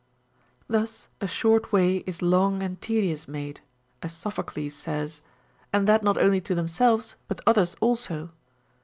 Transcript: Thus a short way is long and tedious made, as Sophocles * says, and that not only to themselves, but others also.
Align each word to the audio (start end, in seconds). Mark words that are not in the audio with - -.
Thus 0.67 1.09
a 1.21 1.27
short 1.27 1.71
way 1.71 1.97
is 2.07 2.23
long 2.23 2.63
and 2.63 2.81
tedious 2.81 3.27
made, 3.27 3.61
as 4.01 4.13
Sophocles 4.13 4.73
* 4.73 4.73
says, 4.73 5.21
and 5.71 5.85
that 5.87 6.01
not 6.01 6.17
only 6.17 6.41
to 6.41 6.55
themselves, 6.55 7.15
but 7.27 7.39
others 7.45 7.75
also. 7.79 8.31